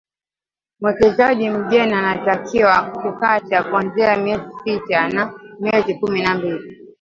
Mwekezaji 0.81 1.49
mgeni 1.49 1.93
anatakiwa 1.93 2.81
kukata 2.83 3.63
kuanzia 3.63 4.17
miezi 4.17 4.43
sita 4.63 5.09
na 5.09 5.33
miezi 5.59 5.93
kumi 5.95 6.21
na 6.21 6.35
mbili 6.37 6.77